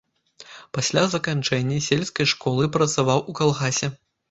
[0.77, 3.95] Пасля заканчэння сельскай школы працаваў у калгасе.